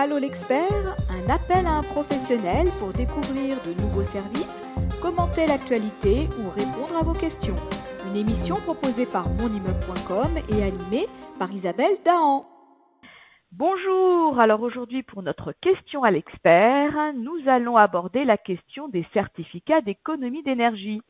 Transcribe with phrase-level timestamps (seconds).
[0.00, 4.62] Allô l'expert, un appel à un professionnel pour découvrir de nouveaux services,
[5.02, 7.56] commenter l'actualité ou répondre à vos questions.
[8.06, 12.46] Une émission proposée par monimmeuble.com et animée par Isabelle Dahan.
[13.50, 19.80] Bonjour, alors aujourd'hui pour notre question à l'expert, nous allons aborder la question des certificats
[19.80, 21.02] d'économie d'énergie.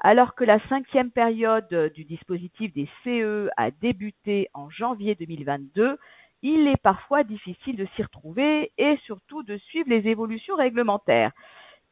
[0.00, 5.98] Alors que la cinquième période du dispositif des CE a débuté en janvier 2022,
[6.42, 11.32] il est parfois difficile de s'y retrouver et surtout de suivre les évolutions réglementaires.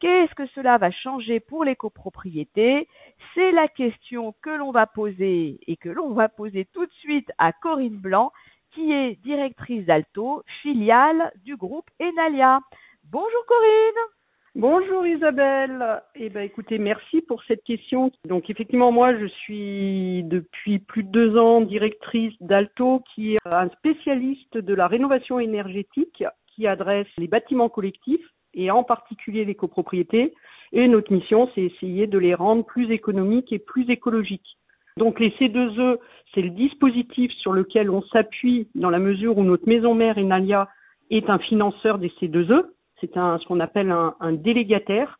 [0.00, 2.88] Qu'est-ce que cela va changer pour les copropriétés?
[3.34, 7.30] C'est la question que l'on va poser et que l'on va poser tout de suite
[7.38, 8.32] à Corinne Blanc,
[8.72, 12.60] qui est directrice d'Alto, filiale du groupe Enalia.
[13.04, 14.19] Bonjour Corinne
[14.56, 16.02] Bonjour Isabelle.
[16.16, 18.10] Eh ben écoutez, merci pour cette question.
[18.26, 23.68] Donc effectivement, moi je suis depuis plus de deux ans directrice d'Alto, qui est un
[23.68, 30.34] spécialiste de la rénovation énergétique qui adresse les bâtiments collectifs et en particulier les copropriétés.
[30.72, 34.58] Et notre mission, c'est essayer de les rendre plus économiques et plus écologiques.
[34.96, 35.98] Donc les C2E,
[36.34, 40.68] c'est le dispositif sur lequel on s'appuie dans la mesure où notre maison mère Enalia
[41.10, 42.64] est un financeur des C2E.
[43.00, 45.18] C'est un, ce qu'on appelle un, délégataire.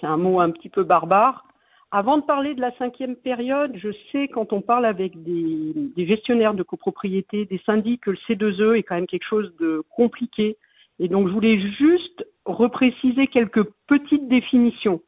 [0.00, 1.44] C'est un mot un petit peu barbare.
[1.90, 6.06] Avant de parler de la cinquième période, je sais quand on parle avec des, des
[6.06, 10.58] gestionnaires de copropriété, des syndics, que le C2E est quand même quelque chose de compliqué.
[10.98, 15.00] Et donc je voulais juste repréciser quelques petites définitions.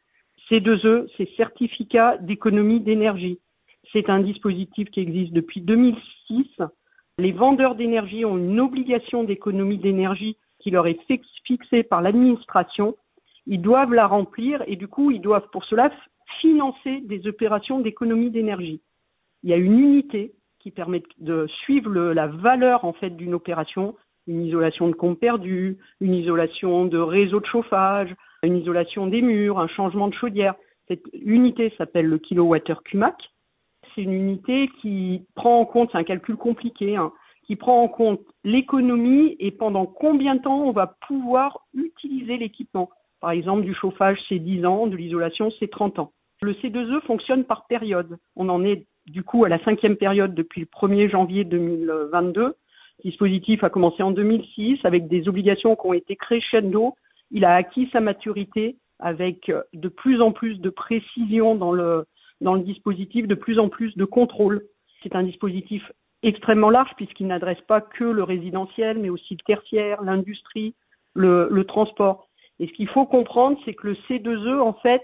[0.51, 3.39] C2E, c'est certificat d'économie d'énergie.
[3.93, 6.47] C'est un dispositif qui existe depuis 2006.
[7.19, 10.98] Les vendeurs d'énergie ont une obligation d'économie d'énergie qui leur est
[11.44, 12.97] fixée par l'administration,
[13.47, 15.91] ils doivent la remplir et du coup, ils doivent pour cela
[16.41, 18.80] financer des opérations d'économie d'énergie.
[19.42, 23.97] Il y a une unité qui permet de suivre la valeur en fait d'une opération,
[24.27, 29.58] une isolation de compte perdu, une isolation de réseau de chauffage, une isolation des murs,
[29.58, 30.55] un changement de chaudière.
[30.89, 33.17] Cette unité s'appelle le kilowattheure CUMAC.
[33.95, 37.12] C'est une unité qui prend en compte, c'est un calcul compliqué, hein,
[37.50, 42.90] qui prend en compte l'économie et pendant combien de temps on va pouvoir utiliser l'équipement.
[43.20, 46.12] Par exemple, du chauffage, c'est 10 ans, de l'isolation, c'est 30 ans.
[46.44, 48.18] Le C2E fonctionne par période.
[48.36, 52.40] On en est du coup à la cinquième période depuis le 1er janvier 2022.
[52.40, 52.55] Le
[53.02, 56.94] dispositif a commencé en 2006 avec des obligations qui ont été crescendo.
[57.32, 62.05] Il a acquis sa maturité avec de plus en plus de précision dans le,
[62.42, 64.62] dans le dispositif, de plus en plus de contrôle.
[65.02, 65.82] C'est un dispositif
[66.23, 70.75] extrêmement large puisqu'il n'adresse pas que le résidentiel, mais aussi le tertiaire, l'industrie,
[71.14, 72.29] le, le, transport.
[72.58, 75.03] Et ce qu'il faut comprendre, c'est que le C2E, en fait,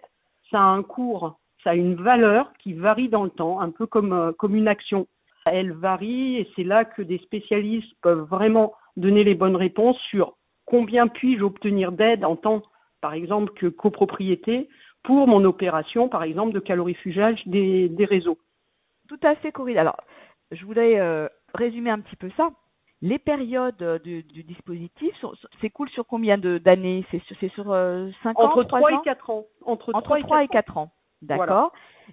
[0.51, 3.87] ça a un cours, ça a une valeur qui varie dans le temps, un peu
[3.87, 5.07] comme, euh, comme une action.
[5.51, 10.37] Elle varie et c'est là que des spécialistes peuvent vraiment donner les bonnes réponses sur
[10.65, 12.63] combien puis-je obtenir d'aide en tant,
[13.01, 14.69] par exemple, que copropriété
[15.03, 18.39] pour mon opération, par exemple, de calorifugage des, des réseaux.
[19.09, 19.79] Tout à fait, Corinne.
[19.79, 19.99] Alors,
[20.51, 22.51] je voudrais euh, résumer un petit peu ça.
[23.03, 25.15] Les périodes euh, du, du dispositif
[25.61, 27.05] s'écoulent sur combien d'années?
[27.11, 29.45] C'est sur, sur euh, 5 ans Entre 3, et 4 ans.
[29.65, 30.91] Entre, Entre 3, 3 et 4 ans.
[31.23, 31.47] D'accord.
[31.47, 31.71] Voilà.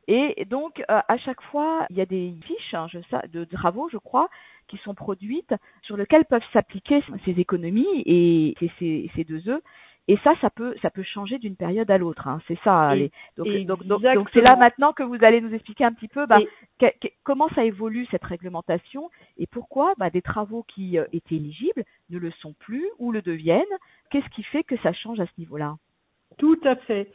[0.07, 3.45] Et donc, euh, à chaque fois, il y a des fiches hein, je sais, de
[3.45, 4.27] travaux, je crois,
[4.67, 9.61] qui sont produites sur lesquelles peuvent s'appliquer ces économies et ces, ces deux œufs.
[10.09, 12.28] Et ça, ça peut, ça peut changer d'une période à l'autre.
[12.28, 12.41] Hein.
[12.47, 12.96] C'est ça.
[12.96, 16.09] Et, donc, donc, donc, donc, c'est là maintenant que vous allez nous expliquer un petit
[16.09, 16.40] peu bah,
[16.80, 21.36] que, que, comment ça évolue cette réglementation et pourquoi bah, des travaux qui euh, étaient
[21.36, 23.63] éligibles ne le sont plus ou le deviennent.
[24.09, 25.78] Qu'est-ce qui fait que ça change à ce niveau-là?
[26.38, 27.09] Tout à fait.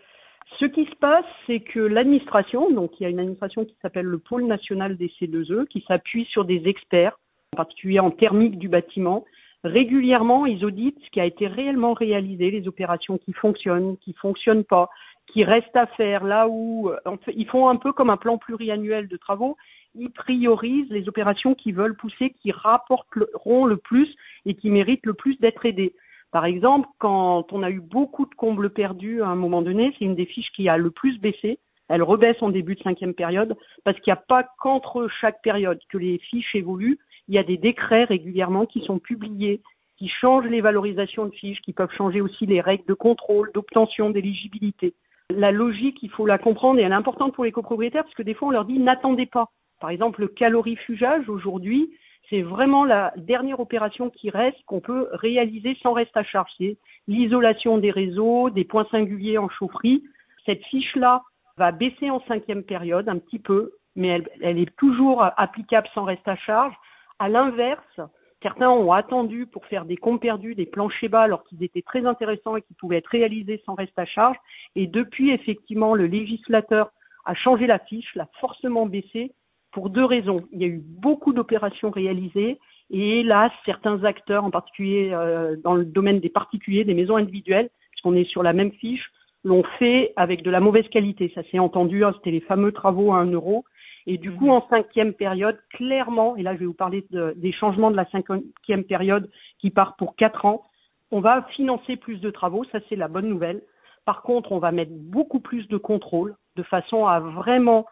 [0.58, 4.06] Ce qui se passe, c'est que l'administration, donc il y a une administration qui s'appelle
[4.06, 7.18] le pôle national des C2E, qui s'appuie sur des experts,
[7.54, 9.26] en particulier en thermique du bâtiment,
[9.64, 14.64] régulièrement, ils auditent ce qui a été réellement réalisé, les opérations qui fonctionnent, qui fonctionnent
[14.64, 14.88] pas,
[15.26, 16.90] qui restent à faire, là où
[17.34, 19.56] ils font un peu comme un plan pluriannuel de travaux,
[19.94, 24.08] ils priorisent les opérations qui veulent pousser, qui rapporteront le plus
[24.46, 25.94] et qui méritent le plus d'être aidées.
[26.30, 30.04] Par exemple, quand on a eu beaucoup de combles perdus à un moment donné, c'est
[30.04, 31.58] une des fiches qui a le plus baissé.
[31.88, 35.80] Elle rebaisse en début de cinquième période parce qu'il n'y a pas qu'entre chaque période
[35.88, 36.98] que les fiches évoluent
[37.28, 39.60] il y a des décrets régulièrement qui sont publiés,
[39.98, 44.10] qui changent les valorisations de fiches, qui peuvent changer aussi les règles de contrôle, d'obtention,
[44.10, 44.94] d'éligibilité.
[45.30, 48.22] La logique, il faut la comprendre et elle est importante pour les copropriétaires parce que
[48.22, 49.50] des fois on leur dit n'attendez pas.
[49.80, 51.90] Par exemple, le calorifugage aujourd'hui,
[52.30, 56.50] c'est vraiment la dernière opération qui reste qu'on peut réaliser sans reste à charge.
[56.58, 60.02] C'est l'isolation des réseaux, des points singuliers en chaufferie.
[60.46, 61.22] Cette fiche-là
[61.58, 66.04] va baisser en cinquième période un petit peu, mais elle, elle est toujours applicable sans
[66.04, 66.74] reste à charge
[67.18, 68.00] à l'inverse,
[68.42, 72.06] Certains ont attendu pour faire des comptes perdus, des planchers bas, alors qu'ils étaient très
[72.06, 74.36] intéressants et qui pouvaient être réalisés sans reste à charge.
[74.76, 76.92] Et depuis, effectivement, le législateur
[77.24, 79.32] a changé la fiche, l'a forcément baissé
[79.72, 80.44] pour deux raisons.
[80.52, 82.60] Il y a eu beaucoup d'opérations réalisées
[82.90, 87.70] et hélas, certains acteurs, en particulier euh, dans le domaine des particuliers, des maisons individuelles,
[87.90, 89.10] puisqu'on est sur la même fiche,
[89.42, 91.32] l'ont fait avec de la mauvaise qualité.
[91.34, 93.64] Ça s'est entendu, hein, c'était les fameux travaux à un euro.
[94.10, 97.90] Et du coup, en cinquième période, clairement, et là je vais vous parler des changements
[97.90, 100.64] de la cinquième période qui part pour quatre ans,
[101.10, 103.60] on va financer plus de travaux, ça c'est la bonne nouvelle.
[104.06, 107.84] Par contre, on va mettre beaucoup plus de contrôle de façon à vraiment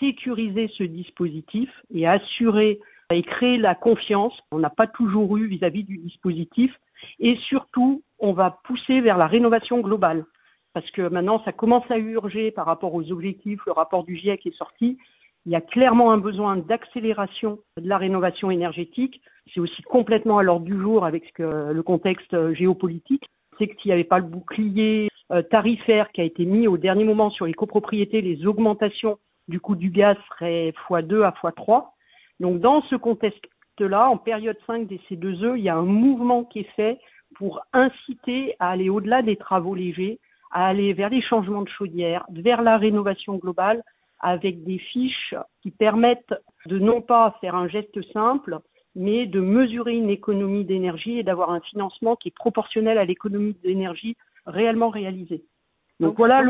[0.00, 2.80] sécuriser ce dispositif et assurer
[3.14, 4.36] et créer la confiance.
[4.50, 6.74] On n'a pas toujours eu vis-à-vis du dispositif.
[7.20, 10.24] Et surtout, on va pousser vers la rénovation globale.
[10.74, 13.60] Parce que maintenant, ça commence à urger par rapport aux objectifs.
[13.66, 14.98] Le rapport du GIEC est sorti.
[15.46, 19.20] Il y a clairement un besoin d'accélération de la rénovation énergétique.
[19.52, 23.24] C'est aussi complètement à l'ordre du jour avec le contexte géopolitique.
[23.58, 26.76] C'est que s'il n'y avait pas le bouclier euh, tarifaire qui a été mis au
[26.76, 29.18] dernier moment sur les copropriétés, les augmentations
[29.48, 31.86] du coût du gaz seraient x2 à x3.
[32.40, 36.60] Donc dans ce contexte-là, en période 5 des C2E, il y a un mouvement qui
[36.60, 36.98] est fait
[37.36, 40.18] pour inciter à aller au-delà des travaux légers,
[40.50, 43.82] à aller vers les changements de chaudière, vers la rénovation globale,
[44.22, 46.34] avec des fiches qui permettent
[46.66, 48.58] de non pas faire un geste simple,
[48.94, 53.56] mais de mesurer une économie d'énergie et d'avoir un financement qui est proportionnel à l'économie
[53.62, 54.16] d'énergie
[54.46, 55.44] réellement réalisée.
[56.00, 56.42] Donc, voilà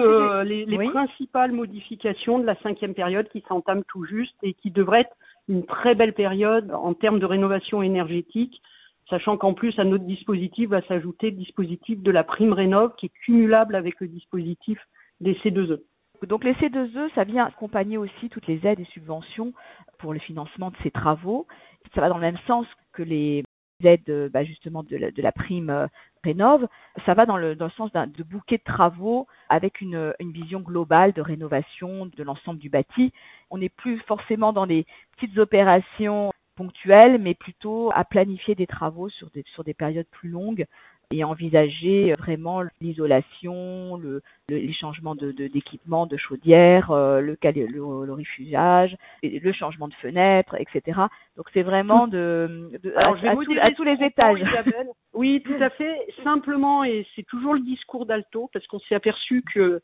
[0.44, 5.16] les, principales modifications de la cinquième période qui s'entame tout juste et qui devrait être
[5.48, 8.62] une très belle période en termes de rénovation énergétique,
[9.10, 13.06] sachant qu'en plus à notre dispositif va s'ajouter le dispositif de la prime rénov qui
[13.06, 14.78] est cumulable avec le dispositif
[15.20, 15.80] des C2E.
[16.26, 19.52] Donc les C2E, ça vient accompagner aussi toutes les aides et subventions
[19.98, 21.46] pour le financement de ces travaux.
[21.94, 23.44] Ça va dans le même sens que les
[23.84, 25.86] aides bah, justement de la, prime euh,
[26.24, 26.69] rénove.
[27.04, 30.32] Ça va dans le, dans le sens d'un de bouquet de travaux avec une, une
[30.32, 33.12] vision globale de rénovation de l'ensemble du bâti.
[33.50, 34.86] On n'est plus forcément dans des
[35.16, 40.28] petites opérations ponctuelles, mais plutôt à planifier des travaux sur des, sur des périodes plus
[40.28, 40.66] longues
[41.12, 49.38] et envisager vraiment l'isolation, le, les changements de, d'équipement, de, chaudière, euh, le, le, le
[49.38, 51.00] le changement de fenêtre, etc.
[51.37, 54.43] Donc c'est vraiment de, de Alors, à, à, tous les étages.
[55.14, 56.06] oui, tout à fait.
[56.25, 59.81] Simplement, et c'est toujours le discours d'Alto, parce qu'on s'est aperçu que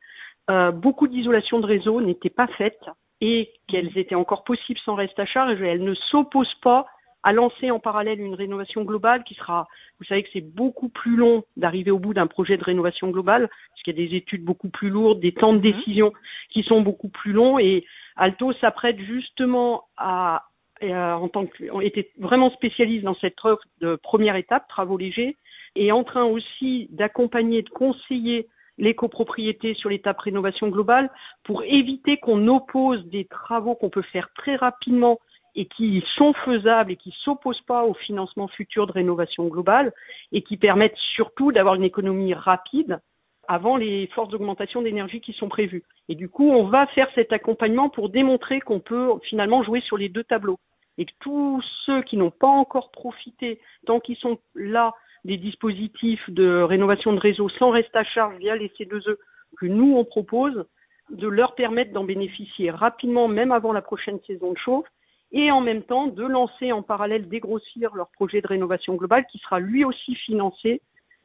[0.50, 2.84] euh, beaucoup d'isolation de réseau n'étaient pas faites
[3.20, 5.60] et qu'elles étaient encore possibles sans reste à charge.
[5.60, 6.86] Elles ne s'opposent pas
[7.22, 9.66] à lancer en parallèle une rénovation globale qui sera,
[9.98, 13.48] vous savez que c'est beaucoup plus long d'arriver au bout d'un projet de rénovation globale,
[13.48, 15.72] parce qu'il y a des études beaucoup plus lourdes, des temps de mhm.
[15.72, 16.12] décision
[16.50, 17.84] qui sont beaucoup plus longs, et
[18.16, 20.44] Alto s'apprête justement à,
[20.82, 25.36] en tant que, on était vraiment spécialiste dans cette œuvre de première étape, travaux légers,
[25.74, 28.48] et en train aussi d'accompagner, de conseiller
[28.78, 31.10] les copropriétés sur l'étape rénovation globale
[31.42, 35.18] pour éviter qu'on oppose des travaux qu'on peut faire très rapidement
[35.58, 39.92] et qui sont faisables et qui s'opposent pas au financement futur de rénovation globale
[40.30, 43.00] et qui permettent surtout d'avoir une économie rapide
[43.48, 45.82] avant les forces d'augmentation d'énergie qui sont prévues.
[46.08, 49.96] Et du coup, on va faire cet accompagnement pour démontrer qu'on peut finalement jouer sur
[49.96, 50.60] les deux tableaux
[50.96, 54.94] et que tous ceux qui n'ont pas encore profité, tant qu'ils sont là,
[55.24, 59.16] des dispositifs de rénovation de réseau sans reste à charge via les C2E
[59.56, 60.66] que nous on propose,
[61.10, 64.86] de leur permettre d'en bénéficier rapidement, même avant la prochaine saison de chauffe,
[65.32, 69.38] et en même temps de lancer en parallèle, dégrossir leur projet de rénovation globale qui
[69.38, 70.80] sera lui aussi financé.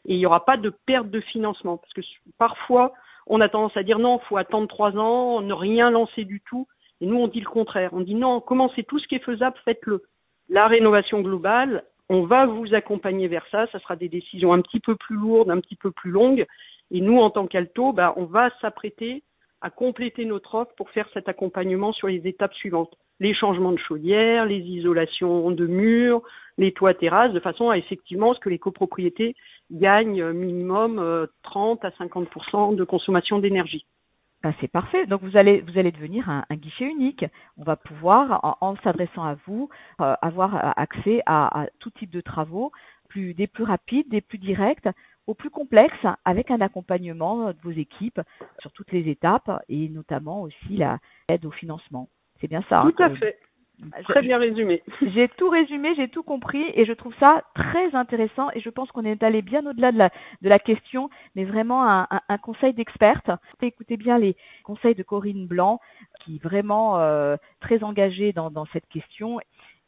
[0.06, 2.02] Et il n'y aura pas de perte de financement parce que
[2.38, 2.94] parfois
[3.26, 6.68] on a tendance à dire non, faut attendre trois ans, ne rien lancer du tout.
[7.00, 9.56] Et nous on dit le contraire, on dit non, commencez tout ce qui est faisable,
[9.64, 10.04] faites-le.
[10.50, 14.82] La rénovation globale, on va vous accompagner vers ça, ça sera des décisions un petit
[14.82, 16.46] peu plus lourdes, un petit peu plus longues.
[16.92, 19.24] Et nous en tant qu'alto, bah, on va s'apprêter
[19.62, 23.80] à compléter notre offre pour faire cet accompagnement sur les étapes suivantes les changements de
[23.80, 26.22] chaudière, les isolations de murs,
[26.58, 29.36] les toits terrasses, de façon à effectivement ce que les copropriétés
[29.72, 33.86] gagnent minimum 30 euh, à 50% de consommation d'énergie.
[34.44, 35.06] Ben, c'est parfait.
[35.06, 37.26] Donc vous allez vous allez devenir un, guichet unique.
[37.58, 39.70] On va pouvoir, en, s'adressant à vous,
[40.02, 42.72] euh, avoir euh, accès à, tout type de travaux,
[43.16, 44.90] des plus rapides, des plus directs,
[45.28, 48.20] aux plus complexes, avec un accompagnement de vos équipes
[48.60, 52.10] sur toutes les étapes et notamment aussi l'aide au financement.
[52.44, 52.82] C'est bien ça.
[52.82, 53.40] Tout à hein, fait.
[54.04, 54.84] Très bien résumé.
[55.02, 58.92] J'ai tout résumé, j'ai tout compris et je trouve ça très intéressant et je pense
[58.92, 60.10] qu'on est allé bien au-delà de la,
[60.42, 63.30] de la question, mais vraiment un, un, conseil d'experte.
[63.62, 65.80] Écoutez bien les conseils de Corinne Blanc,
[66.20, 69.40] qui est vraiment euh, très engagée dans, dans cette question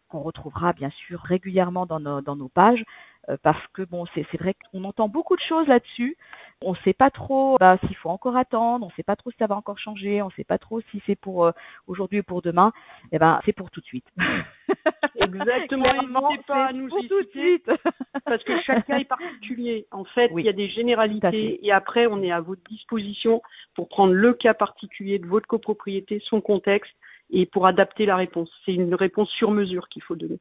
[0.07, 2.83] qu'on retrouvera bien sûr régulièrement dans nos, dans nos pages
[3.29, 6.17] euh, parce que bon, c'est vrai qu'on entend beaucoup de choses là-dessus.
[6.61, 9.29] On ne sait pas trop bah, s'il faut encore attendre, on ne sait pas trop
[9.29, 11.51] si ça va encore changer, on ne sait pas trop si c'est pour euh,
[11.87, 12.71] aujourd'hui ou pour demain.
[13.11, 14.07] Eh ben, c'est pour tout de suite.
[15.15, 15.83] Exactement.
[15.83, 17.69] N'hésitez pas à nous pour tout de suite.
[18.25, 19.87] parce que chaque cas est particulier.
[19.91, 23.41] En fait, il y a des généralités et après, on est à votre disposition
[23.75, 26.93] pour prendre le cas particulier de votre copropriété, son contexte
[27.31, 28.49] et pour adapter la réponse.
[28.65, 30.39] C'est une réponse sur mesure qu'il faut donner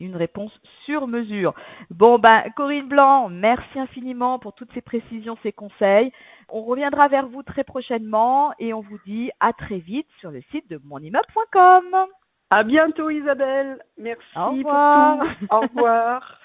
[0.00, 0.52] une réponse
[0.84, 1.54] sur mesure.
[1.90, 6.12] Bon, ben, Corinne Blanc, merci infiniment pour toutes ces précisions, ces conseils.
[6.48, 10.40] On reviendra vers vous très prochainement et on vous dit à très vite sur le
[10.50, 12.06] site de monimmeuble.com.
[12.50, 13.78] À bientôt, Isabelle.
[13.98, 15.18] Merci Au revoir.
[15.18, 15.54] pour tout.
[15.54, 16.40] Au revoir.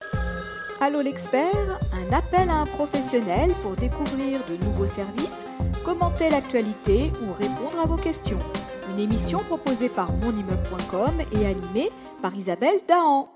[0.80, 5.46] Allô l'expert, un appel à un professionnel pour découvrir de nouveaux services,
[5.82, 8.38] commenter l'actualité ou répondre à vos questions
[8.96, 11.90] une émission proposée par monimmeuble.com et animée
[12.22, 13.35] par Isabelle Dahan.